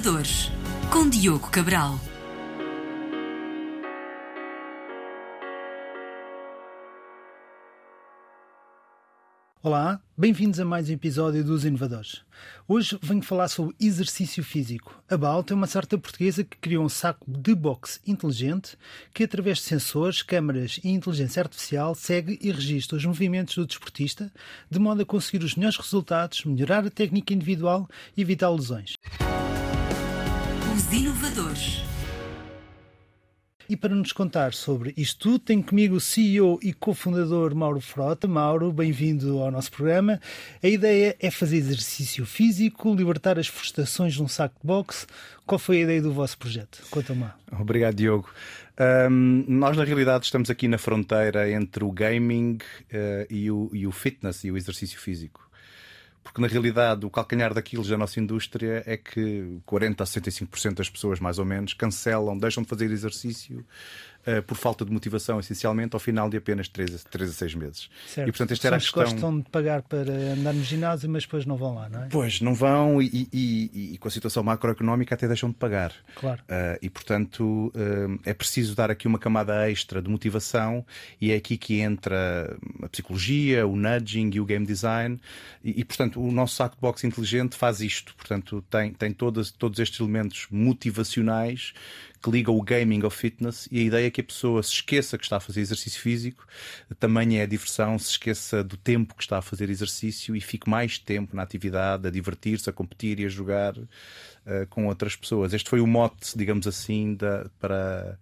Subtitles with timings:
[0.00, 0.50] Inovadores,
[0.90, 2.00] com Diogo Cabral.
[9.62, 12.22] Olá, bem-vindos a mais um episódio dos Inovadores.
[12.66, 15.02] Hoje venho falar sobre exercício físico.
[15.06, 18.78] A BAL é uma certa portuguesa que criou um saco de boxe inteligente
[19.12, 24.32] que, através de sensores, câmaras e inteligência artificial, segue e registra os movimentos do desportista
[24.70, 28.94] de modo a conseguir os melhores resultados, melhorar a técnica individual e evitar lesões.
[30.72, 31.82] Os Inovadores.
[33.68, 38.28] E para nos contar sobre isto tudo, tenho comigo o CEO e cofundador Mauro Frota.
[38.28, 40.20] Mauro, bem-vindo ao nosso programa.
[40.62, 45.06] A ideia é fazer exercício físico, libertar as frustrações num saco de boxe.
[45.44, 46.84] Qual foi a ideia do vosso projeto?
[46.88, 47.26] Conta-me.
[47.58, 48.30] Obrigado, Diogo.
[49.10, 52.58] Um, nós, na realidade, estamos aqui na fronteira entre o gaming
[52.92, 55.49] uh, e, o, e o fitness e o exercício físico
[56.30, 60.88] porque na realidade o calcanhar daquilo da nossa indústria é que 40 a 65% das
[60.88, 63.66] pessoas, mais ou menos, cancelam, deixam de fazer exercício
[64.26, 67.54] uh, por falta de motivação, essencialmente, ao final de apenas 3 a, 3 a 6
[67.54, 67.90] meses.
[68.06, 68.28] Certo.
[68.28, 69.04] E, portanto, esta era a questão...
[69.04, 72.08] gostam de pagar para andar no ginásio, mas depois não vão lá, não é?
[72.10, 75.92] Pois, não vão e, e, e com a situação macroeconómica até deixam de pagar.
[76.14, 76.40] Claro.
[76.42, 80.84] Uh, e, portanto, uh, é preciso dar aqui uma camada extra de motivação
[81.20, 85.20] e é aqui que entra a psicologia, o nudging e o game design.
[85.64, 88.14] E, e portanto, o nosso saco de boxe inteligente faz isto.
[88.16, 91.72] Portanto, tem, tem todos, todos estes elementos motivacionais
[92.22, 95.16] que liga o gaming ao fitness e a ideia é que a pessoa se esqueça
[95.16, 96.46] que está a fazer exercício físico,
[96.98, 100.68] também é a diversão, se esqueça do tempo que está a fazer exercício e fique
[100.68, 103.88] mais tempo na atividade, a divertir-se, a competir e a jogar uh,
[104.68, 105.54] com outras pessoas.
[105.54, 108.18] Este foi o mote, digamos assim, da, para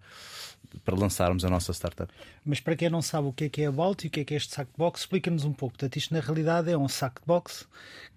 [0.83, 2.11] para lançarmos a nossa startup.
[2.45, 4.21] Mas para quem não sabe o que é que é a Bolt e o que
[4.21, 5.77] é que é este saco de boxe, explica-nos um pouco.
[5.77, 7.65] Portanto, isto na realidade é um saco de boxe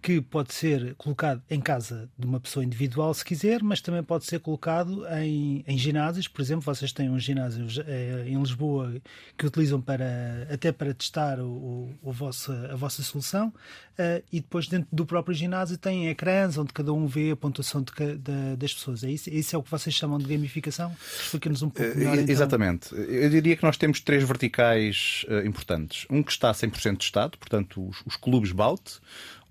[0.00, 4.24] que pode ser colocado em casa de uma pessoa individual, se quiser, mas também pode
[4.24, 6.26] ser colocado em, em ginásios.
[6.26, 8.94] Por exemplo, vocês têm um ginásio é, em Lisboa
[9.38, 14.66] que utilizam para, até para testar o, o vosso, a vossa solução uh, e depois
[14.66, 18.74] dentro do próprio ginásio têm ecrãs onde cada um vê a pontuação de, de, das
[18.74, 19.04] pessoas.
[19.04, 19.30] É isso?
[19.30, 20.94] Isso é o que vocês chamam de gamificação?
[21.22, 22.16] Explica-nos um pouco melhor.
[22.16, 22.41] Uh, então.
[22.42, 22.94] Exatamente.
[22.94, 26.06] Eu diria que nós temos três verticais uh, importantes.
[26.10, 29.00] Um que está 100% testado, portanto, os, os clubes BAUT,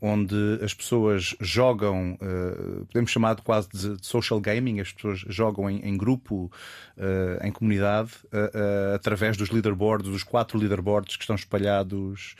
[0.02, 5.70] onde as pessoas jogam, uh, podemos chamar de quase de social gaming, as pessoas jogam
[5.70, 6.52] em, em grupo,
[6.98, 12.36] uh, em comunidade, uh, através dos leaderboards, dos quatro leaderboards que estão espalhados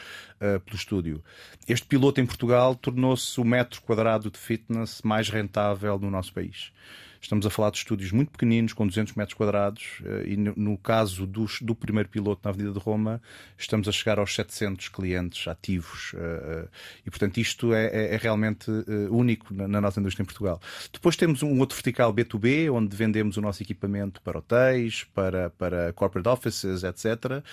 [0.66, 1.24] pelo estúdio.
[1.68, 6.72] Este piloto em Portugal tornou-se o metro quadrado de fitness mais rentável no nosso país.
[7.22, 11.28] Estamos a falar de estúdios muito pequeninos, com 200 metros quadrados, eh, e no caso
[11.28, 13.22] do, do primeiro piloto na Avenida de Roma,
[13.56, 16.14] estamos a chegar aos 700 clientes ativos.
[16.16, 16.68] Eh, eh,
[17.06, 18.72] e, portanto, isto é, é, é realmente
[19.12, 20.60] único na nossa indústria em Portugal.
[20.92, 25.94] Depois temos um outro vertical B2B, onde vendemos o nosso equipamento para hotéis, para, para
[25.94, 27.44] corporate offices, etc.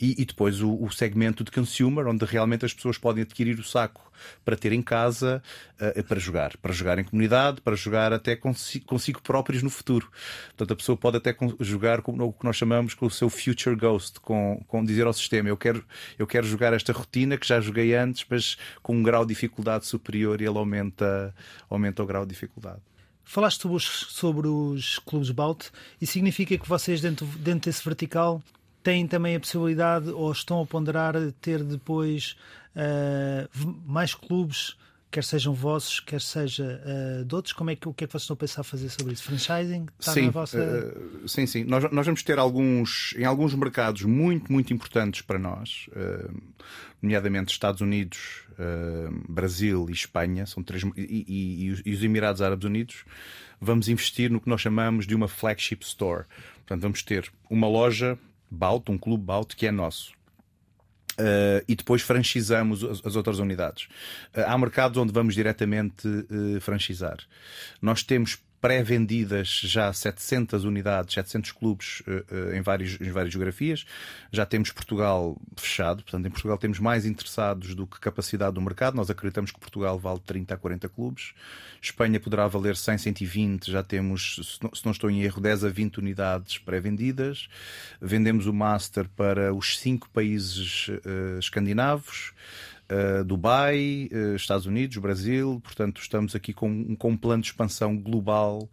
[0.00, 3.64] E, e depois o, o segmento de consumer, onde realmente as pessoas podem adquirir o
[3.64, 4.10] saco
[4.44, 5.40] para ter em casa,
[6.08, 6.56] para jogar.
[6.56, 10.08] Para jogar em comunidade, para jogar até consigo, consigo consigo próprios no futuro.
[10.48, 13.76] Portanto, a pessoa pode até jogar com o que nós chamamos com o seu future
[13.76, 15.84] ghost, com, com dizer ao sistema: eu quero,
[16.18, 19.86] eu quero jogar esta rotina que já joguei antes, mas com um grau de dificuldade
[19.86, 21.34] superior e ele aumenta,
[21.68, 22.80] aumenta o grau de dificuldade.
[23.24, 25.70] Falaste sobre os, sobre os clubes Bout
[26.00, 28.42] e significa que vocês, dentro, dentro desse vertical,
[28.82, 32.36] têm também a possibilidade ou estão a ponderar ter depois
[32.74, 34.76] uh, mais clubes
[35.10, 38.12] quer sejam vossos, quer seja uh, de outros, como é que, o que é que
[38.12, 39.22] vocês estão a pensar fazer sobre isso?
[39.22, 39.86] Franchising?
[39.98, 40.58] Está sim, vossa...
[40.58, 41.64] uh, sim, sim.
[41.64, 46.34] Nós, nós vamos ter alguns, em alguns mercados muito, muito importantes para nós, uh,
[47.00, 48.42] nomeadamente Estados Unidos,
[49.28, 53.04] Brasil e Espanha, são três, e, e, e, os Emirados Árabes Unidos,
[53.60, 56.24] vamos investir no que nós chamamos de uma flagship store.
[56.56, 58.18] Portanto, vamos ter uma loja
[58.50, 60.17] Baut, um clube Baut, que é nosso.
[61.18, 63.88] Uh, e depois franchisamos as, as outras unidades.
[64.36, 67.18] Uh, há mercados onde vamos diretamente uh, franchisar.
[67.82, 73.84] Nós temos pré-vendidas já 700 unidades, 700 clubes uh, em, vários, em várias geografias.
[74.32, 78.94] Já temos Portugal fechado, portanto, em Portugal temos mais interessados do que capacidade do mercado.
[78.94, 81.34] Nós acreditamos que Portugal vale 30 a 40 clubes.
[81.80, 83.70] Espanha poderá valer 100, 120.
[83.70, 87.48] Já temos, se não estou em erro, 10 a 20 unidades pré-vendidas.
[88.00, 92.32] Vendemos o Master para os cinco países uh, escandinavos
[92.90, 95.60] uh, Dubai, uh, Estados Unidos, Brasil.
[95.62, 98.68] Portanto, estamos aqui com, com um plano de expansão global.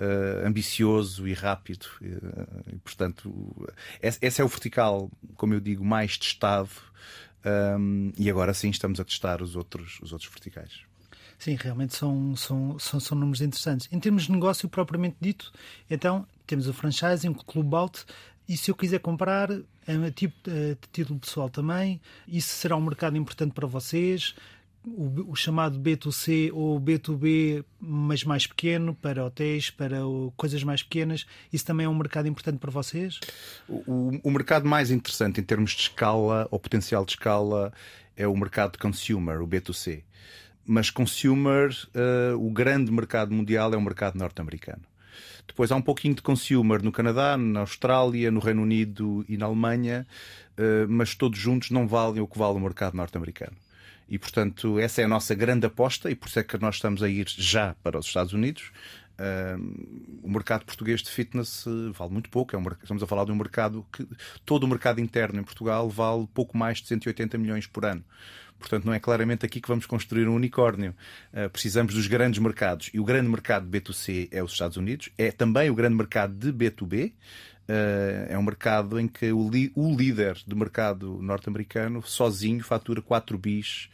[0.00, 1.84] Uh, ambicioso e rápido.
[2.00, 3.54] E, portanto,
[4.00, 6.70] esse, é o vertical, como eu digo, mais testado.
[7.44, 10.80] Um, e agora sim estamos a testar os outros, os outros verticais.
[11.38, 13.88] Sim, realmente são, são, são, são números interessantes.
[13.90, 15.50] Em termos de negócio propriamente dito,
[15.90, 18.00] então temos o franchising, o Clube Alt,
[18.50, 19.48] e se eu quiser comprar,
[19.86, 24.34] é tipo de título pessoal também, isso será um mercado importante para vocês?
[24.84, 30.82] O, o, chamado B2C ou B2B, mas mais pequeno, para hotéis, para o, coisas mais
[30.82, 33.20] pequenas, isso também é um mercado importante para vocês?
[33.68, 37.72] O, o, mercado mais interessante em termos de escala ou potencial de escala
[38.16, 40.02] é o mercado de consumer, o B2C.
[40.66, 44.89] Mas consumer, uh, o grande mercado mundial é o mercado norte-americano.
[45.46, 49.46] Depois há um pouquinho de consumer no Canadá, na Austrália, no Reino Unido e na
[49.46, 50.06] Alemanha,
[50.56, 53.56] eh, mas todos juntos não valem o que vale o mercado norte-americano.
[54.08, 57.02] E, portanto, essa é a nossa grande aposta e por isso é que nós estamos
[57.02, 58.72] a ir já para os Estados Unidos.
[59.20, 62.56] Uh, o mercado português de fitness uh, vale muito pouco.
[62.56, 64.06] É estamos a falar de um mercado que
[64.44, 68.04] todo o mercado interno em Portugal vale pouco mais de 180 milhões por ano.
[68.60, 70.94] Portanto, não é claramente aqui que vamos construir um unicórnio.
[71.32, 72.90] Uh, precisamos dos grandes mercados.
[72.94, 75.10] E o grande mercado de B2C é os Estados Unidos.
[75.18, 77.08] É também o grande mercado de B2B.
[77.08, 77.12] Uh,
[77.68, 83.88] eh, é um mercado em que o, líder do mercado norte-americano sozinho fatura 4 bis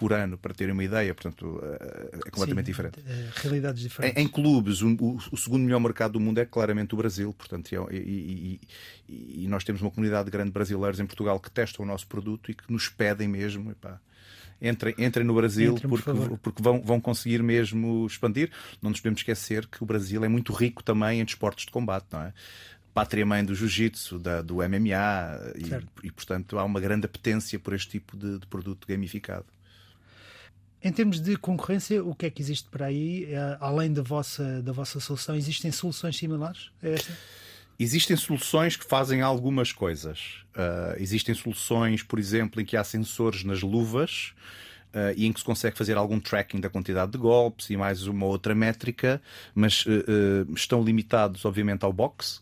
[0.00, 2.98] por ano, para terem uma ideia, portanto eh, é completamente Sim, diferente.
[3.34, 4.16] Realidades diferentes.
[4.16, 4.96] Em, em clubes, o,
[5.30, 8.60] o, segundo melhor mercado do mundo é claramente o Brasil, portanto, e, e,
[9.06, 12.06] e, e, nós temos uma comunidade de grandes brasileiros em Portugal que testam o nosso
[12.06, 13.72] produto e que nos pedem mesmo.
[13.72, 14.00] Epá,
[14.62, 18.50] entrem, entrem no Brasil porque, por porque vão, vão conseguir mesmo expandir.
[18.80, 22.06] Não nos podemos esquecer que o Brasil é muito rico também em desportos de combate,
[22.10, 22.32] não é?
[22.94, 28.16] pátria-mãe do jiu-jitsu, do MMA, e, e, portanto há uma grande apetência por este tipo
[28.16, 29.46] de, de produto gamificado.
[30.82, 33.26] Em termos de concorrência, o que é que existe para aí?
[33.26, 37.12] É, além da vossa, da vossa solução, existem soluções similares a esta?
[37.78, 40.44] Existem soluções que fazem algumas coisas.
[40.54, 44.34] Uh, existem soluções, por exemplo, em que há sensores nas luvas
[44.94, 48.06] uh, e em que se consegue fazer algum tracking da quantidade de golpes e mais
[48.06, 49.20] uma outra métrica,
[49.54, 52.40] mas uh, estão limitados, obviamente, ao boxe.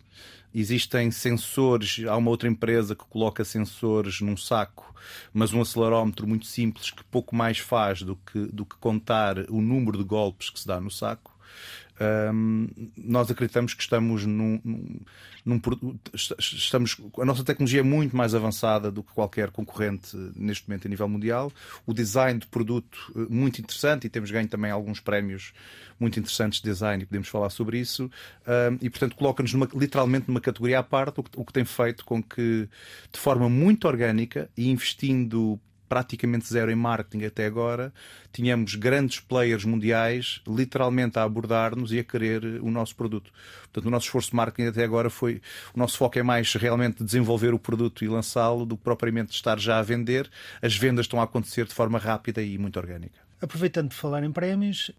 [0.54, 4.94] Existem sensores, há uma outra empresa que coloca sensores num saco,
[5.32, 9.60] mas um acelerómetro muito simples que pouco mais faz do que, do que contar o
[9.60, 11.36] número de golpes que se dá no saco.
[12.00, 15.00] Um, nós acreditamos que estamos num, num,
[15.44, 15.60] num,
[16.38, 20.90] estamos a nossa tecnologia é muito mais avançada do que qualquer concorrente neste momento a
[20.90, 21.52] nível mundial.
[21.86, 25.52] O design de produto eh, muito interessante e temos ganho também alguns prémios
[25.98, 28.04] muito interessantes de design e podemos falar sobre isso.
[28.46, 32.04] Um, e portanto coloca-nos literalmente numa categoria à parte o que, o que tem feito
[32.04, 32.68] com que
[33.12, 37.93] de forma muito orgânica e investindo praticamente zero em marketing até agora,
[38.32, 43.32] tínhamos grandes players mundiais literalmente a abordar-nos e a querer o nosso produto.
[43.64, 45.40] Portanto, o nosso esforço de marketing até agora foi.
[45.75, 49.58] O nosso foco é mais realmente desenvolver o produto e lançá-lo do que propriamente estar
[49.58, 50.31] já a vender.
[50.61, 53.19] As vendas estão a acontecer de forma rápida e muito orgânica.
[53.41, 54.91] Aproveitando de falar em prémios,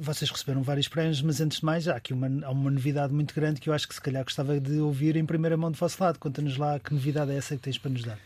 [0.00, 3.34] vocês receberam vários prémios, mas antes de mais, há aqui uma, há uma novidade muito
[3.34, 6.02] grande que eu acho que se calhar gostava de ouvir em primeira mão do vosso
[6.02, 6.18] lado.
[6.18, 8.18] Conta-nos lá que novidade é essa que tens para nos dar.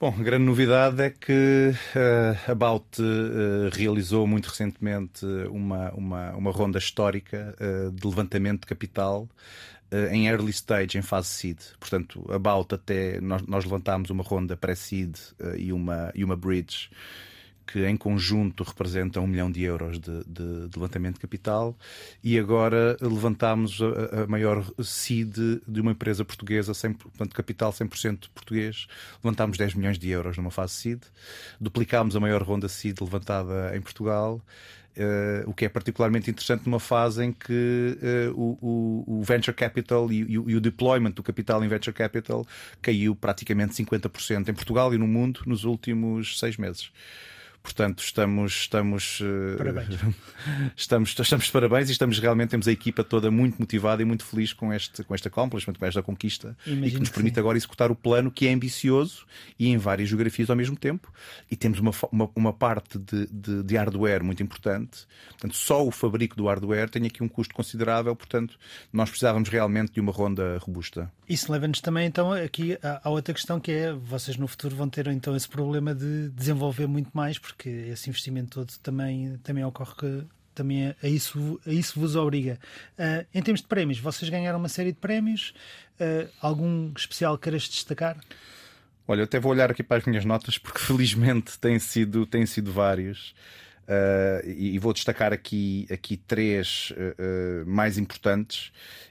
[0.00, 6.30] Bom, a grande novidade é que uh, a Baut uh, realizou muito recentemente uma, uma,
[6.36, 9.28] uma ronda histórica uh, de levantamento de capital
[10.12, 11.58] em early stage, em fase seed.
[11.78, 15.16] Portanto, a Baut até nós, nós levantámos uma ronda pré-seed
[15.56, 16.88] e, uma, e uma bridge
[17.72, 21.76] que em conjunto representam um milhão de euros de, de, de levantamento de capital,
[22.22, 25.36] e agora levantámos a, a, maior seed
[25.66, 28.86] de uma empresa portuguesa, 100, portanto, capital 100% português,
[29.22, 31.02] levantámos 10 milhões de euros numa fase seed,
[31.60, 34.42] duplicámos a maior ronda seed levantada em Portugal.
[34.96, 37.96] Uh, o que é particularmente interessante numa fase em que
[38.32, 42.44] uh, o, o, venture capital e, e, e, o deployment do capital em venture capital
[42.82, 46.90] caiu praticamente 50% em Portugal e no mundo nos últimos seis meses.
[47.62, 49.88] Portanto, estamos, estamos, eh, parabéns.
[50.74, 54.24] estamos, estamos de parabéns e estamos realmente temos a equipa toda muito motivada e muito
[54.24, 57.40] feliz com este, com este accomplishment, com esta conquista Imagino e que nos permite sim.
[57.40, 59.26] agora executar o plano que é ambicioso
[59.58, 61.12] e em várias geografias ao mesmo tempo.
[61.50, 65.06] E temos uma, uma, uma parte de, de, de, hardware muito importante.
[65.28, 68.16] Portanto, só o fabrico do hardware tem aqui um custo considerável.
[68.16, 68.58] Portanto,
[68.90, 71.12] nós precisávamos realmente de uma ronda robusta.
[71.30, 75.06] Isso leva-nos também então aqui à, outra questão que é vocês no futuro vão ter
[75.06, 80.24] então esse problema de desenvolver muito mais porque esse investimento todo também, também ocorre que
[80.56, 82.58] também a isso, a isso vos obriga.
[82.98, 85.54] Uh, em termos de prémios, vocês ganharam uma série de prémios.
[86.00, 88.18] Uh, algum especial queiras destacar?
[89.06, 92.44] Olha, eu até vou olhar aqui para as minhas notas porque felizmente têm sido, têm
[92.44, 93.36] sido vários.
[93.90, 98.70] Uh, e, e, vou destacar aqui, aqui três uh, mais importantes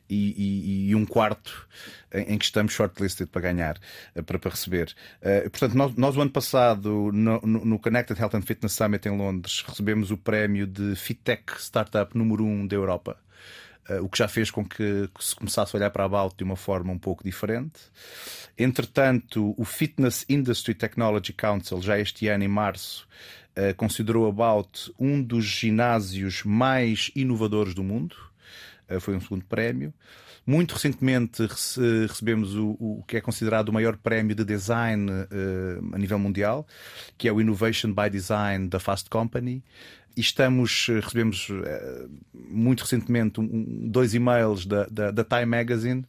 [0.09, 1.67] e, e, e, um quarto
[2.13, 3.77] em, em, que estamos shortlisted para ganhar,
[4.25, 4.95] para, para receber.
[5.51, 9.65] portanto, nós, nós, o ano passado, no, no, Connected Health and Fitness Summit em Londres,
[9.67, 13.17] recebemos o prémio de FitTech Startup número 1 um da Europa.
[13.89, 16.43] Uh, o que já fez com que, se começasse a olhar para a About de
[16.43, 17.79] uma forma um pouco diferente.
[18.57, 23.07] Entretanto, o Fitness Industry Technology Council, já este ano, em março,
[23.57, 28.15] uh, considerou a About um dos ginásios mais inovadores do mundo.
[28.89, 29.93] Uh, foi um segundo prémio.
[30.49, 31.45] Muito recentemente
[32.07, 36.65] recebemos o, o, que é considerado o maior prémio de design uh, a nível mundial,
[37.17, 39.63] que é o Innovation by Design da Fast Company.
[40.15, 46.05] E estamos, recebemos uh, muito recentemente dois e-mails da, da, da Time Magazine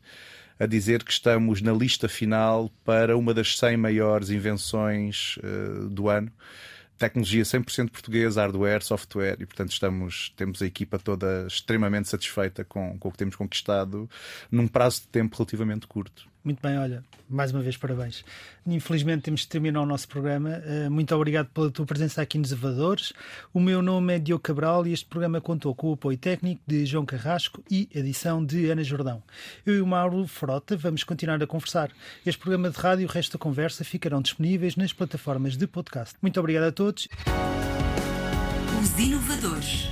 [0.58, 6.08] a dizer que estamos na lista final para uma das 100 maiores invenções uh, do
[6.08, 6.30] ano
[7.00, 12.98] tecnologia 100% portuguesa, hardware, software, e portanto estamos, temos a equipa toda extremamente satisfeita com,
[12.98, 14.08] com o que temos conquistado
[14.50, 16.29] num prazo de tempo relativamente curto.
[16.42, 18.24] Muito bem, olha, mais uma vez parabéns.
[18.66, 20.50] Infelizmente temos de terminar o nosso programa.
[20.64, 23.12] Eh, muito obrigado pela tua presença aqui nos Evadores.
[23.52, 26.86] O meu nome é Diogo Cabral e este programa contou com o apoio técnico de
[26.86, 29.22] João Carrasco e edição de Ana Jordão.
[29.66, 31.90] Eu e o Mauro Frota vamos continuar a conversar.
[32.24, 36.16] Este programa de rádio e o resto da conversa ficarão disponíveis nas plataformas de podcast.
[36.22, 37.06] Muito obrigado a todos.
[38.80, 39.88] Os Inovadores.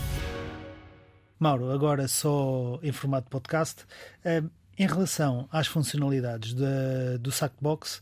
[1.39, 3.85] Mauro, agora só em formato podcast.
[4.79, 7.97] Eh, em relação às funcionalidades da, do Sackbox,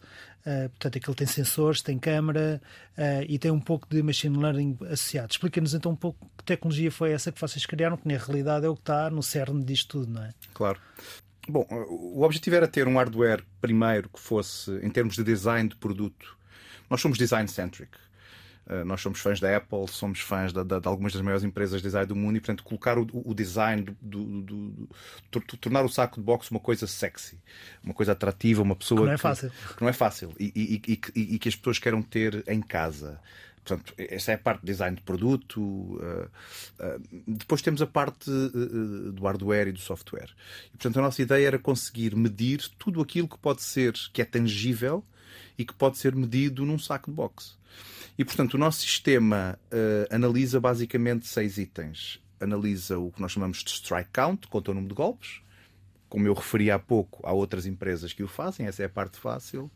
[0.46, 2.60] uh, portanto, aquilo tem sensores, tem câmara
[2.96, 5.32] uh, e tem um pouco de machine learning associado.
[5.32, 8.68] Explica-nos então um pouco que tecnologia foi essa que vocês criaram, que na realidade é
[8.68, 10.34] o que está no cerne disto tudo, não é?
[10.54, 10.80] Claro.
[11.48, 15.76] Bom, o objetivo era ter um hardware primeiro que fosse, em termos de design de
[15.76, 16.36] produto,
[16.90, 17.90] nós somos design centric.
[17.92, 18.05] Eh,
[18.84, 21.86] nós somos fãs da Apple, somos fãs de, de, de, algumas das maiores empresas de
[21.86, 26.16] design do mundo e, portanto, colocar o, o design, do, do, do, tornar o saco
[26.16, 27.38] de boxe uma coisa sexy,
[27.84, 29.02] uma coisa atrativa, uma pessoa.
[29.02, 29.50] Que não é fácil.
[29.50, 32.60] Que, que não é fácil e, e, e, e, que as pessoas queiram ter em
[32.60, 33.20] casa.
[33.66, 35.60] Portanto, essa é a parte de design de produto.
[35.60, 36.30] Uh,
[36.78, 40.30] uh, depois temos a parte uh, do hardware e do software.
[40.68, 44.24] E, portanto, a nossa ideia era conseguir medir tudo aquilo que pode ser, que é
[44.24, 45.04] tangível
[45.58, 47.55] e que pode ser medido num saco de boxe.
[48.18, 52.20] E, portanto, o nosso sistema uh, analisa basicamente seis itens.
[52.40, 55.40] Analisa o que nós chamamos de strike count, conta o número de golpes.
[56.08, 59.18] Como eu referi há pouco, há outras empresas que o fazem, essa é a parte
[59.18, 59.70] fácil.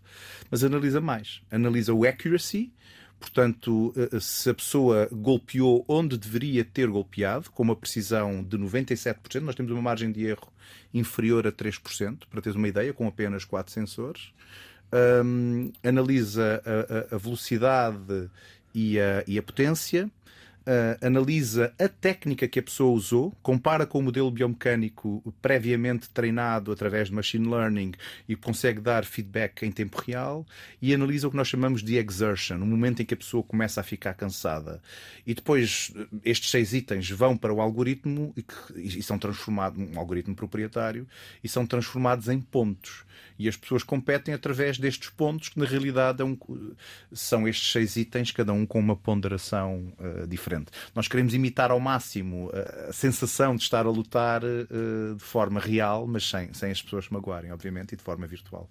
[0.51, 1.43] Mas analisa mais.
[1.51, 2.73] Analisa o accuracy,
[3.19, 9.41] portanto, uh, se a pessoa golpeou onde deveria ter golpeado, com uma precisão de 97%,
[9.41, 10.51] nós temos uma margem de erro
[10.95, 14.33] inferior a 3%, para teres uma ideia, com apenas quatro sensores
[14.93, 18.31] um, analisa a, a, velocidade
[18.75, 20.11] e a, e a potência,
[20.71, 26.71] uh, analisa a técnica que a pessoa usou, compara com o modelo biomecânico previamente treinado
[26.71, 27.93] através de machine learning
[28.29, 30.47] e consegue dar feedback em tempo real
[30.81, 33.81] e analisa o que nós chamamos de exertion, o momento em que a pessoa começa
[33.81, 34.81] a ficar cansada.
[35.27, 35.93] E depois
[36.25, 41.07] estes seis itens vão para o algoritmo e, que, e são transformados, um algoritmo proprietário,
[41.43, 43.05] e são transformados em pontos.
[43.41, 46.37] E as pessoas competem através destes pontos, que na realidade é um,
[47.11, 50.60] são estes seis itens, cada um com uma ponderação uh, diferente.
[50.95, 55.61] Nós queremos imitar ao máximo a, a sensação de estar a lutar uh, de forma
[55.61, 58.69] real, mas sem, sem as pessoas se magoarem, obviamente, e de forma virtual.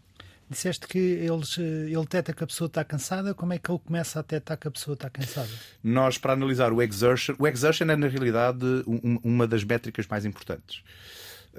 [0.50, 3.36] Disseste que eles, eh, ele detecta que a pessoa está cansada.
[3.36, 5.50] Como é que ele começa a detectar que a pessoa está cansada?
[5.84, 10.26] Nós, para analisar o exertion, o exertion é na realidade um, uma das métricas mais
[10.26, 10.82] importantes.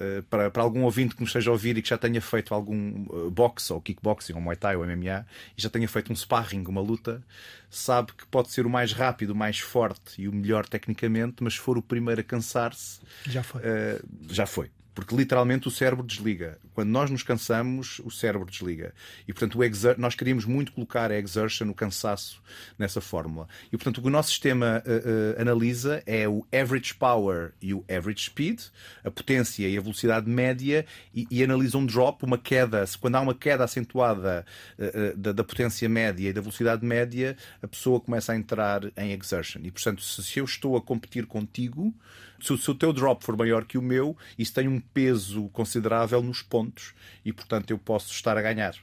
[0.01, 2.55] Eh, para, para algum ouvinte que nos esteja a ouvir e que já tenha feito
[2.55, 5.27] algum uh, boxe ou kickboxing ou muay thai ou MMA
[5.59, 7.23] e já tenha feito um sparring, uma luta,
[7.69, 11.53] sabe que pode ser o mais rápido, o mais forte e o melhor tecnicamente, mas
[11.53, 13.61] se for o primeiro a cansar-se, já foi.
[13.61, 16.59] Uh, já foi porque literalmente o cérebro desliga.
[16.75, 18.93] Quando nós nos cansamos, o cérebro desliga.
[19.27, 19.59] E, portanto,
[19.97, 22.43] nós queríamos muito colocar a exertion, o cansaço,
[22.79, 23.49] nessa fórmula.
[23.69, 27.73] E, portanto, o que o nosso sistema uh, uh, analisa é o average power e
[27.73, 28.61] o average speed,
[29.03, 32.85] a potência e a velocidade média, e, e analisa um drop, uma queda.
[33.01, 34.45] Quando há uma queda acentuada
[34.79, 39.13] uh, da, da, potência média e da velocidade média, a pessoa começa a entrar em
[39.13, 39.63] exertion.
[39.65, 41.95] E, portanto, se, se eu estou a competir contigo,
[42.41, 46.23] se, se, o teu drop for maior que o meu, isso tem um peso considerável
[46.23, 46.93] nos pontos
[47.25, 48.75] e, portanto, eu posso estar a ganhar.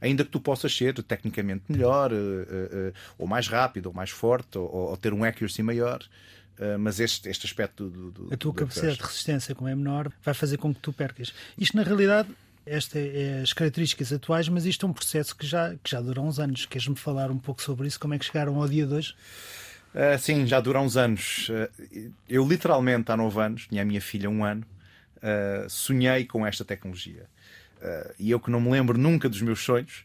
[0.00, 4.58] Ainda que tu possas ser tecnicamente melhor, uh, uh, ou mais rápido, ou mais forte,
[4.58, 6.02] ou, ou ter um accuracy maior.
[6.58, 9.74] Uh, mas este, este aspecto do, do a tua do capacidade de resistência, como é
[9.74, 11.32] menor, vai fazer com que tu percas.
[11.58, 12.28] Isto, na realidade,
[12.64, 16.20] estas é as características atuais, mas isto é um processo que já, que já dura
[16.20, 16.66] uns anos.
[16.66, 18.00] Queres-me falar um pouco sobre isso?
[18.00, 19.14] Como é que chegaram ao dia de hoje?
[19.96, 21.48] Uh, sim, já dura uns anos.
[21.48, 24.62] Uh, eu literalmente há nove anos, tinha a minha filha um ano,
[25.16, 27.26] uh, sonhei com esta tecnologia.
[28.18, 30.04] e eu que não me lembro nunca dos meus sonhos,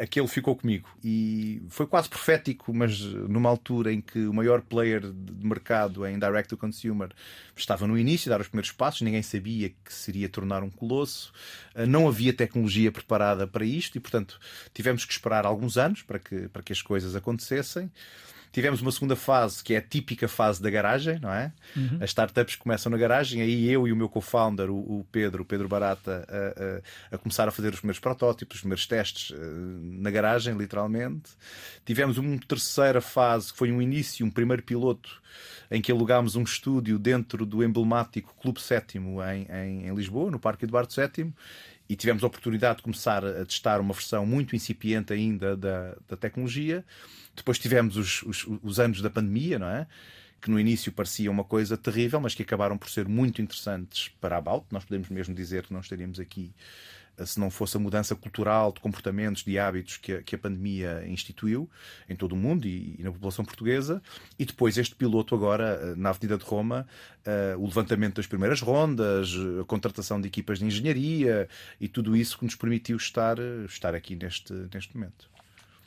[0.00, 0.88] aquele ficou comigo.
[1.04, 6.18] E foi quase profético, mas numa altura em que o maior player de mercado em
[6.18, 7.10] direct to consumer
[7.56, 11.32] estava no início, a dar os primeiros passos, ninguém sabia que seria tornar um colosso,
[11.86, 14.40] não havia tecnologia preparada para isto e, portanto,
[14.72, 17.90] tivemos que esperar alguns anos para que, para que as coisas acontecessem.
[18.58, 21.52] Tivemos uma segunda fase, que é a típica fase da garagem, não é?
[21.76, 21.98] Uhum.
[22.00, 25.68] As startups começam na garagem, aí eu e o meu co-founder, o, Pedro, o Pedro
[25.68, 29.38] Barata, a, a, a, começar a fazer os primeiros protótipos, os primeiros testes eh,
[29.80, 31.30] na garagem, literalmente.
[31.86, 35.22] Tivemos uma terceira fase, que foi um início, um primeiro piloto,
[35.70, 40.40] em que alugámos um estúdio dentro do emblemático Clube Sétimo em, em, em Lisboa, no
[40.40, 41.32] Parque Eduardo VII,
[41.88, 46.16] e tivemos a oportunidade de começar a testar uma versão muito incipiente ainda da, da
[46.16, 46.84] tecnologia.
[47.34, 49.86] Depois tivemos os, os, os, anos da pandemia, não é?
[50.40, 54.36] Que no início parecia uma coisa terrível, mas que acabaram por ser muito interessantes para
[54.36, 54.66] a About.
[54.70, 56.52] Nós podemos mesmo dizer que não estaríamos aqui
[57.26, 61.04] se não fosse a mudança cultural de comportamentos, de hábitos que a, que a pandemia
[61.06, 61.68] instituiu
[62.08, 64.02] em todo o mundo e, e, na população portuguesa.
[64.38, 66.86] E depois este piloto agora eh, na Avenida de Roma,
[67.26, 71.48] uh, o levantamento das primeiras rondas, a contratação de equipas de engenharia
[71.80, 75.28] e tudo isso que nos permitiu estar, estar aqui neste, neste momento.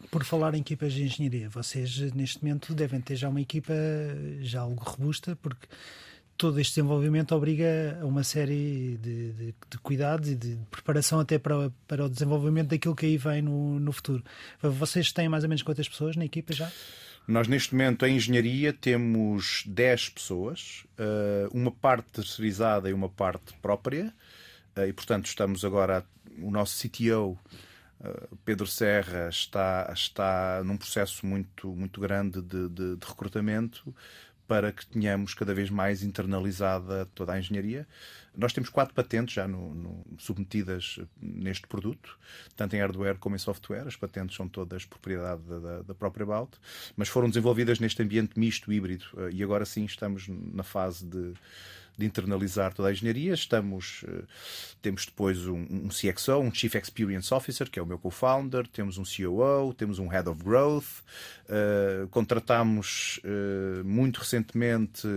[0.10, 3.74] Por falar em equipas de engenharia, vocês neste momento devem ter já uma equipa
[4.42, 5.68] já algo robusta, porque
[6.42, 11.38] todo este desenvolvimento obriga a uma série de, de, de cuidados e de preparação até
[11.38, 14.24] para, para o desenvolvimento daquilo que aí vem no, no futuro.
[14.60, 16.72] Vocês têm mais ou menos quantas pessoas na equipa já?
[17.28, 23.54] Nós, neste momento, em engenharia, temos 10 pessoas, eh, uma parte terceirizada e uma parte
[23.62, 24.12] própria,
[24.76, 26.04] eh, e portanto, estamos agora.
[26.40, 27.38] O nosso CTO
[28.04, 33.94] Uh, Pedro Serra está, está num processo muito, muito grande de, de, de, recrutamento
[34.52, 37.88] para que tenhamos cada vez mais internalizada toda a engenharia.
[38.36, 42.20] Nós temos quatro patentes já no, no, submetidas neste produto,
[42.54, 43.88] tanto em hardware como em software.
[43.88, 46.52] As patentes são todas propriedade da, da própria Balt,
[46.98, 51.34] mas foram desenvolvidas neste ambiente misto, híbrido, uh, e agora sim estamos na fase de
[52.02, 53.34] de internalizar toda a engenharia.
[53.34, 54.24] Estamos, eh,
[54.82, 58.98] temos depois um, um CXO, um Chief Experience Officer, que é o meu co-founder, temos
[58.98, 61.02] um COO, temos um Head of Growth,
[61.46, 65.08] uh, contratamos uh, muito recentemente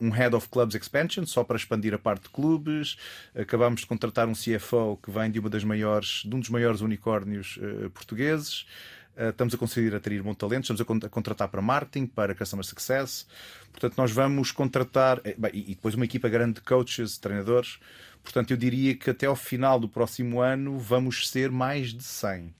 [0.00, 2.96] um Head of Clubs Expansion, só para expandir a parte de clubes.
[3.34, 6.80] Acabamos de contratar um CFO que vem de uma das maiores, de um dos maiores
[6.82, 8.66] unicórnios uh, portugueses.
[9.16, 13.26] Uh, estamos a conseguir atrair bom talento, estamos a, contratar para marketing, para customer success.
[13.70, 17.78] Portanto, nós vamos contratar eh, bem, e depois uma equipa grande de coaches, treinadores.
[18.22, 22.54] Portanto, eu diria que até ao final do próximo ano vamos ser mais de 100.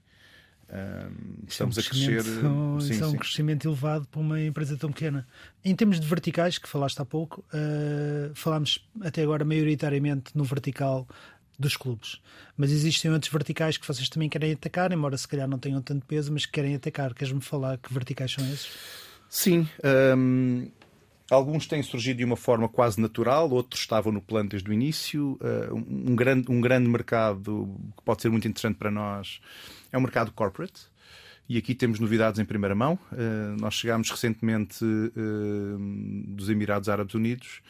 [0.64, 2.22] Uh, estamos é um a crescer.
[2.22, 3.16] Sim, isso é um sim.
[3.18, 5.26] crescimento elevado para uma empresa tão pequena.
[5.64, 11.06] Em termos de verticais, que falaste há pouco, uh, falámos até agora maioritariamente no vertical
[11.58, 12.20] dos clubes.
[12.56, 16.06] Mas existem outros verticais que vocês também querem atacar, embora se calhar não tenham tanto
[16.06, 17.14] peso, mas que querem atacar.
[17.14, 18.70] Queres-me falar que verticais são esses?
[19.28, 19.68] Sim.
[20.16, 20.70] Um,
[21.30, 25.38] alguns têm surgido de uma forma quase natural, outros estavam no plano desde o início.
[25.40, 29.40] Uh, um, grande, um grande mercado que pode ser muito interessante para nós
[29.92, 30.92] é o mercado corporate.
[31.46, 32.98] E aqui temos novidades em primeira mão.
[33.12, 34.84] Uh, nós chegámos recentemente
[36.28, 37.60] dos Emirados Árabes Unidos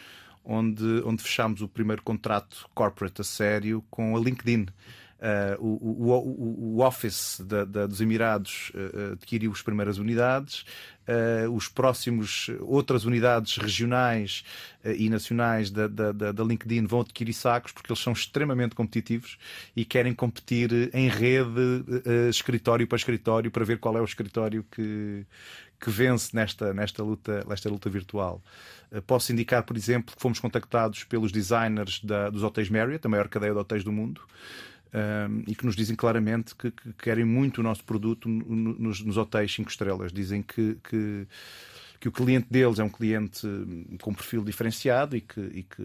[0.45, 4.67] onde, onde fechámos o primeiro contrato corporate a sério com a LinkedIn.
[5.15, 10.67] Uh, o, o, o, Office da, da, dos Emirados uh, adquiriu as primeiras unidades,
[11.09, 14.45] uh, os próximos, outras unidades regionais
[14.85, 19.39] e nacionais da, da, da, LinkedIn vão adquirir sacos porque eles são extremamente competitivos
[19.75, 21.83] e querem competir em rede,
[22.29, 25.25] escritório para escritório, para ver qual é o escritório que,
[25.85, 28.43] que vence nesta, nesta, luta, nesta luta virtual.
[28.91, 33.11] Eh, posso indicar, por exemplo, que fomos contactados pelos designers da, dos hotéis Marriott, a
[33.11, 34.23] maior cadeia de hotéis do mundo,
[34.95, 39.03] um, ehm, e que nos dizem claramente que, que, querem muito o nosso produto nos,
[39.03, 40.11] nos hotéis 5 estrelas.
[40.11, 41.27] Dizem que, que,
[42.05, 43.47] que, o cliente deles é um cliente
[44.01, 45.83] com perfil diferenciado e que, e que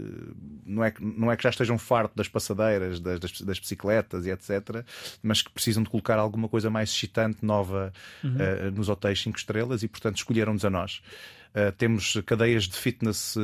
[0.65, 4.31] não, é, não é que já estejam fartos das passadeiras, das, das, das, bicicletas e
[4.31, 4.83] etc.,
[5.21, 8.35] mas que precisam de colocar alguma coisa mais excitante, nova uhum.
[8.35, 11.01] uh, nos hotéis 5 estrelas e, portanto, escolheram-nos a nós.
[11.49, 13.39] Uh, temos cadeias de fitness uh,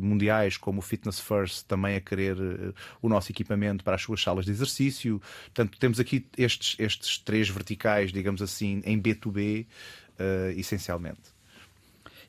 [0.00, 4.22] mundiais, como o Fitness First, também a querer uh, o nosso equipamento para as suas
[4.22, 5.20] salas de exercício.
[5.44, 9.66] Portanto, temos aqui estes, estes três verticais, digamos assim, em B2B,
[10.56, 11.32] essencialmente.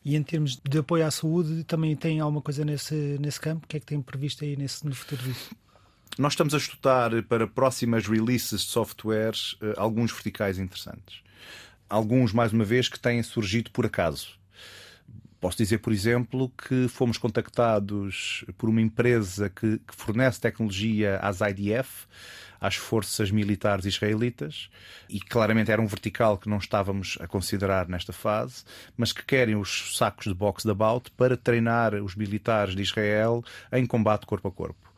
[0.03, 3.65] E em termos de apoio à saúde, também tem alguma coisa nesse, nesse campo?
[3.65, 5.55] O que é que tem previsto aí nesse, no futuro disso?
[6.17, 11.21] Nós estamos a estudar para próximas releases de softwares alguns verticais interessantes.
[11.89, 14.37] Alguns, mais uma vez, que têm surgido por acaso
[15.43, 21.41] Posso dizer, por exemplo, que fomos contactados por uma empresa que, que fornece tecnologia às
[21.41, 22.07] IDF
[22.63, 24.69] às forças militares israelitas
[25.10, 28.63] e claramente era um vertical que não estávamos a considerar nesta fase,
[28.95, 33.43] mas que querem os sacos de boxe da Baut para treinar os militares de Israel
[33.69, 34.93] em combate corpo a corpo.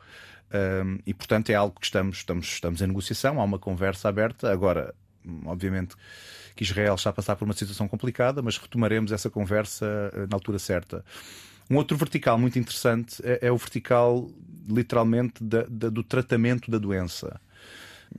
[0.53, 4.51] Um, e portanto é algo que estamos, estamos, estamos em negociação, há uma conversa aberta.
[4.51, 4.93] Agora,
[5.47, 5.95] obviamente
[6.55, 10.35] que Israel está a passar por uma situação complicada, mas retomaremos essa conversa eh, na
[10.35, 11.03] altura certa.
[11.69, 14.29] Um outro vertical muito interessante é, é o vertical,
[14.69, 17.41] literalmente, da, da, do tratamento da doença.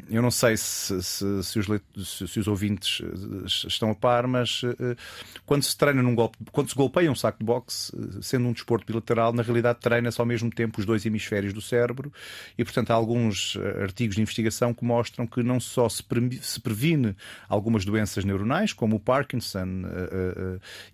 [0.09, 1.67] Eu não sei se, se, se, os,
[2.07, 4.97] se, os, ouvintes eh, estão a par, mas uh,
[5.45, 8.53] quando se treina num golpe, quando se golpeia um saco de boxe, eh, sendo um
[8.53, 12.13] desporto bilateral, na realidade treina-se ao mesmo tempo os dois hemisférios do cérebro
[12.59, 16.61] e, portanto, há alguns artigos de investigação que mostram que não só se, pre se
[16.61, 17.17] previne
[17.49, 19.85] algumas doenças neuronais, como o Parkinson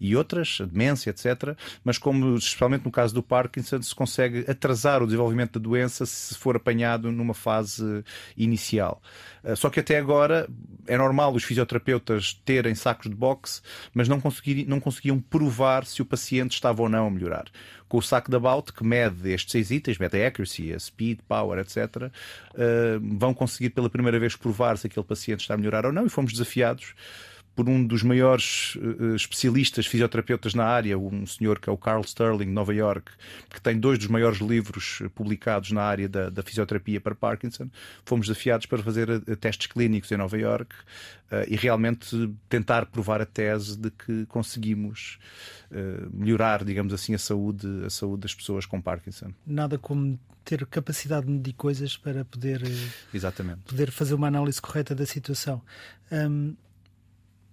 [0.00, 5.02] e outras, a demência, etc., mas como, especialmente no caso do Parkinson, se consegue atrasar
[5.02, 8.04] o desenvolvimento da doença se for apanhado numa fase
[8.36, 8.91] inicial.
[9.44, 10.48] Eh, só que até agora
[10.86, 13.60] é normal os fisioterapeutas terem sacos de boxe,
[13.94, 14.20] mas não,
[14.66, 17.46] não conseguiam provar se o paciente estava ou não a melhorar.
[17.88, 21.20] Com o saco da Bout, que mede estes seis itens, mede a accuracy, a speed,
[21.28, 22.10] power, etc.,
[22.54, 26.06] eh, vão conseguir pela primeira vez provar se aquele paciente está a melhorar ou não,
[26.06, 26.94] e fomos desafiados
[27.54, 32.02] por um dos maiores uh, especialistas fisioterapeutas na área, um senhor que é o Carl
[32.02, 33.12] Sterling, de Nova York,
[33.50, 37.68] que tem dois dos maiores livros eh, publicados na área da, da fisioterapia para Parkinson.
[38.04, 40.74] Fomos desafiados para fazer uh, testes clínicos em Nova York
[41.30, 45.18] uh, e realmente tentar provar a tese de que conseguimos
[46.12, 49.32] melhorar, digamos assim, a saúde, a saúde das pessoas com Parkinson.
[49.46, 52.60] Nada como ter capacidade de medir coisas para poder,
[53.14, 53.62] Exatamente.
[53.62, 55.62] poder fazer uma análise correta da situação.
[56.10, 56.54] Um,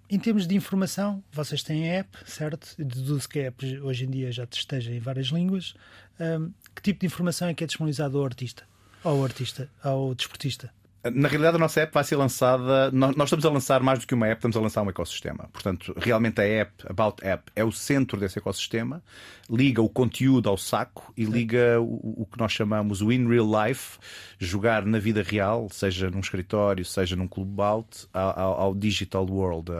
[0.10, 2.76] em termos de informação, vocês têm app, certo?
[2.78, 5.76] Deduzo que a app hoje em dia já esteja em várias línguas.
[6.20, 8.64] Um, que tipo de informação é que é disponibilizado ao artista?
[9.04, 10.74] Ao artista, ao desportista?
[11.04, 12.92] Na realidade, a nossa app vai ser lançada.
[12.92, 15.50] Nós, estamos a lançar mais do que uma app, estamos a lançar um ecossistema.
[15.54, 19.02] Portanto, realmente a app, About App, é o centro desse ecossistema,
[19.50, 23.48] liga o conteúdo ao saco e liga o, o que nós chamamos o in real
[23.66, 23.98] life,
[24.38, 29.72] jogar na vida real, seja num escritório, seja num clube Bout, ao, ao, digital world,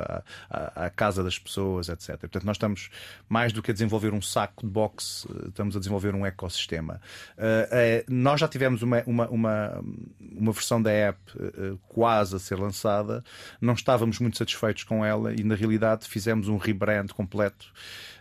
[0.50, 2.18] à, casa das pessoas, etc.
[2.18, 2.90] Portanto, nós estamos
[3.28, 7.02] mais do que a desenvolver um saco de boxe, estamos a desenvolver um ecossistema.
[7.38, 9.84] Uh, uh, nós já tivemos uma, uma, uma,
[10.20, 11.19] uma versão da app
[11.88, 13.24] quase a ser lançada,
[13.62, 17.72] não estávamos muito satisfeitos com ela e, na realidade, fizemos um rebrand completo.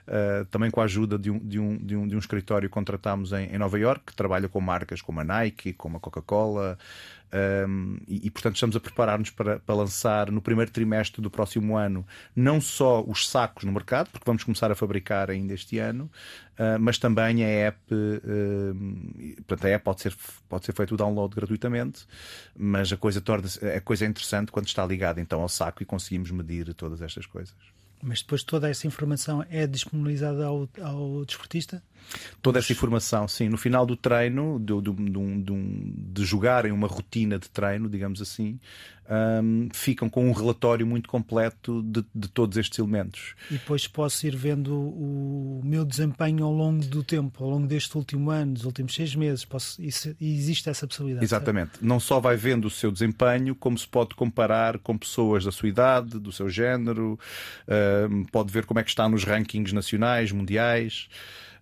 [0.08, 2.72] Uh, também com a ajuda de um, de um, de um, de um escritório que
[2.72, 6.78] contratámos em, em Nova York, que trabalha com marcas como a Nike, como a Coca-Cola,
[7.68, 11.76] um, e, e, portanto, estamos a preparar-nos para, para, lançar no primeiro trimestre do próximo
[11.76, 16.10] ano não só os sacos no mercado, porque vamos começar a fabricar ainda este ano,
[16.54, 17.78] uh, mas também a app.
[17.94, 20.16] Uh, portanto, a app pode ser,
[20.48, 22.06] pode ser feito o download gratuitamente,
[22.56, 25.86] mas a coisa, torna a coisa é interessante quando está ligada então ao saco e
[25.86, 27.77] conseguimos medir todas estas coisas.
[28.02, 31.82] Mas depois toda essa informação é disponibilizada ao, ao desportista?
[32.40, 33.48] Toda essa informação, sim.
[33.48, 35.52] No final do treino, de, de, de,
[36.12, 38.58] de jogarem uma rotina de treino, digamos assim,
[39.10, 43.34] um, ficam com um relatório muito completo de, de, todos estes elementos.
[43.50, 47.96] E depois posso ir vendo o meu desempenho ao longo do tempo, ao longo deste
[47.96, 49.44] último ano, dos últimos seis meses.
[49.44, 51.24] Posso, isso, existe essa possibilidade.
[51.24, 51.70] Exatamente.
[51.70, 51.84] Certo?
[51.84, 55.68] Não só vai vendo o seu desempenho, como se pode comparar com pessoas da sua
[55.68, 57.18] idade, do seu género,
[58.10, 61.08] um, pode ver como é que está nos rankings nacionais, mundiais.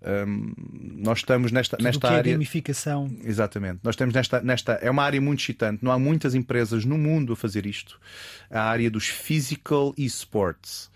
[0.02, 0.52] Um,
[0.98, 2.30] nós estamos nesta, Tudo nesta que área.
[2.30, 3.10] É gamificação.
[3.22, 3.80] Exatamente.
[3.82, 4.72] Nós temos nesta, nesta.
[4.74, 5.84] É uma área muito excitante.
[5.84, 7.98] Não há muitas empresas no mundo a fazer isto.
[8.50, 10.90] A área dos physical esports.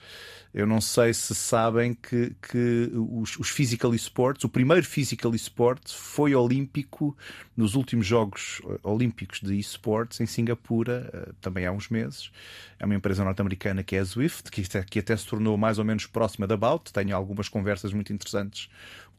[0.52, 5.80] Eu não sei se sabem que, que os, os physical esports, o primeiro physical esport
[5.92, 7.16] foi olímpico
[7.56, 12.32] nos últimos Jogos eh, Olímpicos de esports em Singapura, eh, também há uns meses.
[12.80, 15.84] É uma empresa norte-americana que é a Zwift, que que até se tornou mais ou
[15.84, 16.92] menos próxima da Bout.
[16.92, 18.68] Tenho algumas conversas muito interessantes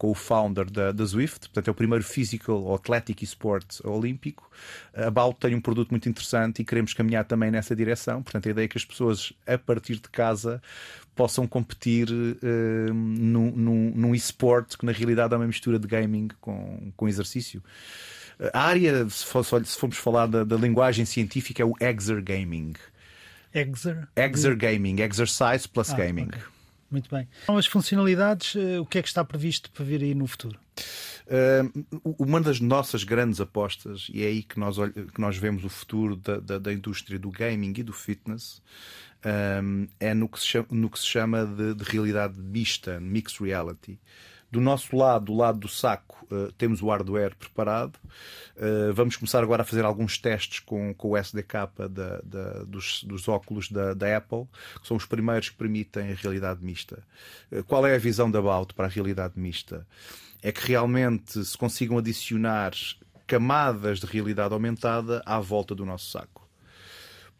[0.01, 4.49] com o founder da, da Zwift, portanto é o primeiro physical ou athletic sport olímpico.
[4.95, 8.23] A Bout tem um produto muito interessante e queremos caminhar também nessa direção.
[8.23, 10.59] Portanto, a ideia é que as pessoas, a partir de casa,
[11.13, 16.29] possam competir uh, num, num, num esporte que na realidade é uma mistura de gaming
[16.41, 17.61] com, com exercício.
[18.53, 22.73] A área, se, se formos falar da, da linguagem científica, é o exergaming.
[23.53, 24.07] Exer?
[24.15, 26.29] Exergaming, exercise plus ah, gaming.
[26.29, 26.41] Okay.
[26.91, 27.27] Muito bem.
[27.43, 30.59] Então, as funcionalidades, eh, o que é que está previsto para vir aí no futuro?
[31.25, 31.85] Uh,
[32.19, 36.17] uma das nossas grandes apostas, e é aí que nós, que nós vemos o futuro
[36.17, 38.61] da, da, da indústria do gaming e do fitness,
[39.63, 43.41] um, é no que se chama, no que se chama de, de realidade mista, mixed
[43.41, 43.97] reality.
[44.51, 47.95] Do nosso lado, do lado do saco, uh, temos o hardware preparado.
[48.57, 51.53] Uh, vamos começar agora a fazer alguns testes com, com o SDK
[51.89, 54.45] da, da, dos, dos, óculos da, da, Apple,
[54.81, 57.01] que são os primeiros que permitem a realidade mista.
[57.49, 59.87] Uh, qual é a visão da About para a realidade mista?
[60.43, 62.73] É que realmente se consigam adicionar
[63.25, 66.40] camadas de realidade aumentada à volta do nosso saco.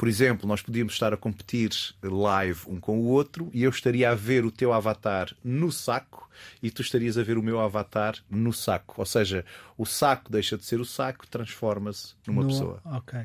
[0.02, 1.70] Por exemplo, nós podíamos estar a competir
[2.02, 6.28] live um com o outro e eu estaria a ver o teu avatar no saco
[6.60, 8.96] e tu estarias a ver o meu avatar no saco.
[8.98, 9.46] Ou seja,
[9.78, 12.48] o saco deixa de ser o saco, transforma-se numa no...
[12.48, 12.82] pessoa.
[12.84, 13.20] Ok.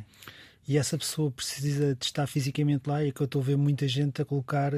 [0.69, 3.57] E essa pessoa precisa de estar fisicamente lá e é que eu estou a ver
[3.57, 4.75] muita gente a colocar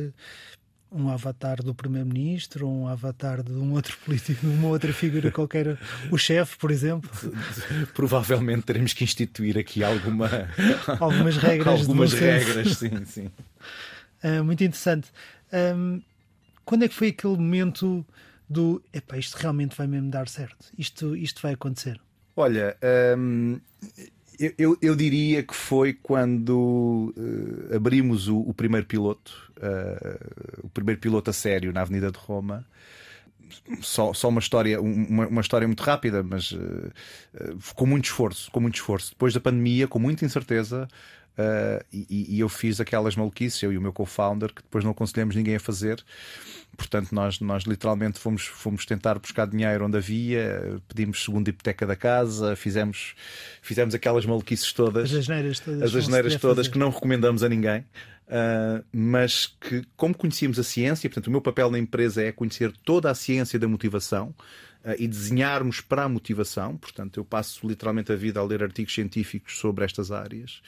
[0.91, 5.79] um avatar do primeiro-ministro, um avatar de um outro político, de uma outra figura qualquer,
[6.11, 7.11] o chefe, por exemplo.
[7.95, 10.29] Provavelmente teremos que instituir aqui alguma
[10.99, 11.81] algumas regras.
[11.81, 13.31] algumas regras, sim, sim.
[14.23, 15.09] Uh, muito interessante.
[15.53, 16.03] Um,
[16.65, 18.05] quando é que foi aquele momento
[18.49, 20.67] do epá, isto realmente vai mesmo dar certo?
[20.77, 22.01] Isto, isto vai acontecer?
[22.37, 22.77] Olha,
[24.39, 30.69] eu, eu, eu, diria que foi quando uh, abrimos o, o, primeiro piloto, uh, o
[30.69, 32.65] primeiro piloto a sério na Avenida de Roma.
[33.81, 36.93] Só, só uma história, uma, uma história muito rápida, mas uh,
[37.75, 39.11] com muito esforço, com muito esforço.
[39.11, 40.89] Depois da pandemia, com muita incerteza,
[41.39, 44.91] Uh, e, e, eu fiz aquelas maluquices, eu e o meu co-founder, que depois não
[44.91, 46.05] aconselhamos ninguém a fazer.
[46.77, 51.95] Portanto, nós, nós literalmente fomos, fomos tentar buscar dinheiro onde havia, pedimos segunda hipoteca da
[51.95, 53.15] casa, fizemos,
[53.63, 55.13] fizemos aquelas maluquices todas.
[55.13, 55.83] As asneiras todas.
[55.83, 57.85] As asneiras todas que não recomendamos a ninguém.
[58.29, 62.71] Uh, mas que, como conhecíamos a ciência, portanto, o meu papel na empresa é conhecer
[62.85, 64.35] toda a ciência da motivação,
[64.85, 66.77] uh, e desenharmos para a motivação.
[66.77, 70.61] Portanto, eu passo literalmente a vida a ler artigos científicos sobre estas áreas.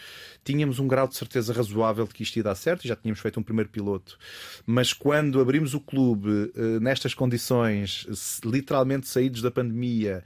[0.45, 3.39] Tínhamos um grau de certeza razoável de que isto ia dar certo, já tínhamos feito
[3.39, 4.19] um primeiro piloto.
[4.67, 10.23] Mas quando abrimos o clube uh, nestas condições, literalmente saídos da pandemia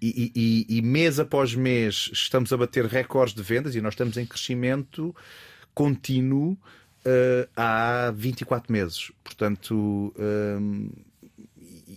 [0.00, 4.16] e, e, e, mês após mês estamos a bater recordes de vendas e nós estamos
[4.16, 5.14] em crescimento
[5.78, 6.58] contínuo
[7.06, 9.12] uh, há 24 meses.
[9.22, 10.12] Portanto,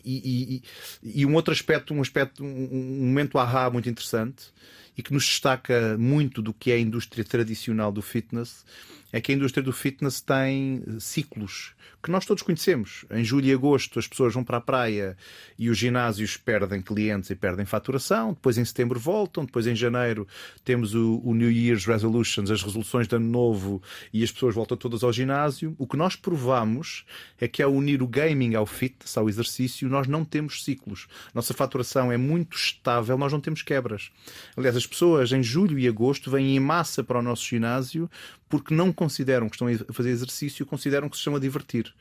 [0.05, 0.61] e,
[1.03, 4.53] e, e, um outro aspecto, um aspecto, um, momento ahá muito interessante
[4.97, 8.65] e que nos destaca muito do que é a indústria tradicional do fitness
[9.11, 13.05] é que a indústria do fitness tem ciclos que nós todos conhecemos.
[13.11, 15.15] Em julho e agosto as pessoas vão para a praia
[15.57, 18.33] e os ginásios perdem clientes e perdem faturação.
[18.33, 19.45] Depois em setembro voltam.
[19.45, 20.27] Depois em janeiro
[20.63, 24.77] temos o, o New Year's Resolutions, as resoluções de ano novo e as pessoas voltam
[24.77, 25.75] todas ao ginásio.
[25.77, 27.05] O que nós provamos
[27.39, 31.07] é que ao unir o gaming ao fitness, ao exercício, nós não temos ciclos.
[31.35, 34.09] Nossa faturação é muito estável, nós não temos quebras.
[34.57, 38.09] Aliás, as pessoas em julho e agosto vêm em massa para o nosso ginásio
[38.49, 41.93] porque não consideram que estão a fazer exercício, consideram que se estão a divertir.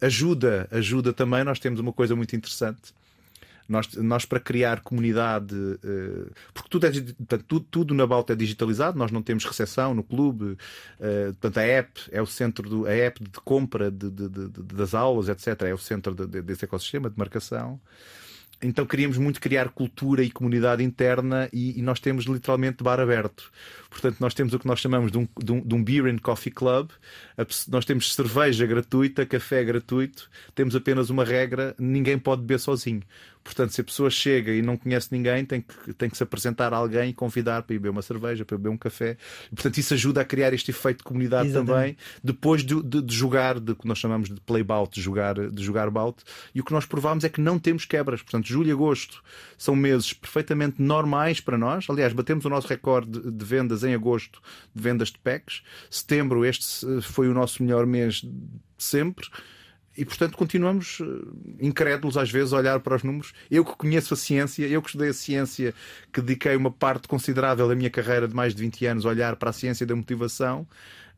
[0.00, 1.42] Ajuda, ajuda também.
[1.42, 2.94] Nós temos uma coisa muito interessante.
[3.68, 8.36] Nós, nós para criar comunidade, uh, porque tudo, é, portanto, tudo, tudo na Balta é
[8.36, 10.56] digitalizado, nós não temos recepção no clube, uh,
[11.38, 14.92] portanto, a app é o centro do, a app de compra de, de, de, das
[14.92, 17.80] aulas, etc., é o centro desse ecossistema de marcação
[18.62, 23.50] então queríamos muito criar cultura e comunidade interna e, e, nós temos literalmente bar aberto.
[23.88, 26.18] Portanto, nós temos o que nós chamamos de um, de um, de um Beer and
[26.18, 26.90] Coffee Club.
[27.68, 30.28] Nós temos cerveja gratuita, café gratuito.
[30.54, 33.02] Temos apenas uma regra: ninguém pode beber sozinho.
[33.42, 36.72] Portanto, se a pessoa chega e não conhece ninguém, tem que, tem que se apresentar
[36.72, 39.16] a alguém e convidar para ir beber uma cerveja, para beber um café.
[39.50, 41.74] E, portanto, isso ajuda a criar este efeito de comunidade Exatamente.
[41.74, 45.50] também, depois de, de, de, jogar, de que nós chamamos de play bout, de jogar,
[45.50, 46.22] de jogar bout.
[46.54, 48.22] E o que nós provamos é que não temos quebras.
[48.22, 49.22] Portanto, julho e agosto
[49.56, 51.86] são meses perfeitamente normais para nós.
[51.88, 54.40] Aliás, batemos o nosso recorde de, de vendas em agosto,
[54.74, 55.62] de vendas de packs.
[55.90, 58.30] Setembro, este eh, foi o nosso melhor mês de
[58.78, 59.26] sempre
[60.00, 61.04] e, portanto, continuamos eh,
[61.60, 63.34] incrédulos às vezes a olhar para os números.
[63.50, 65.74] Eu que conheço a ciência, eu que estudei a ciência,
[66.10, 69.36] que dediquei uma parte considerável da minha carreira de mais de 20 anos a olhar
[69.36, 70.66] para a ciência da motivação,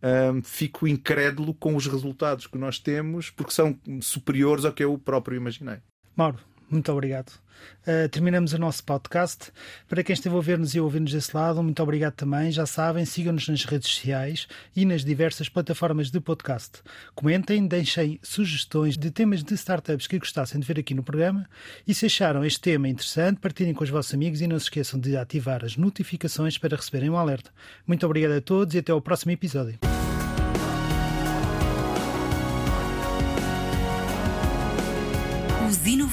[0.02, 4.98] um, fico incrédulo com os resultados que nós temos, porque são superiores ao que eu
[4.98, 5.76] próprio imaginei.
[6.16, 6.40] Mauro,
[6.72, 7.32] muito obrigado.
[7.82, 9.52] Uh, terminamos o nosso podcast.
[9.88, 12.50] Para quem esteve a ouvir-nos e a ouvir-nos desse lado, muito obrigado também.
[12.50, 16.80] Já sabem, sigam-nos nas redes sociais e nas diversas plataformas de podcast.
[17.14, 21.48] Comentem, deixem sugestões de temas de startups que gostassem de ver aqui no programa.
[21.86, 24.98] E se acharam este tema interessante, partilhem com os vossos amigos e não se esqueçam
[24.98, 27.50] de ativar as notificações para receberem um alerta.
[27.86, 29.78] Muito obrigado a todos e até ao próximo episódio.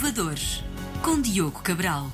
[0.09, 0.63] Inovadores,
[1.03, 2.11] com Diogo Cabral.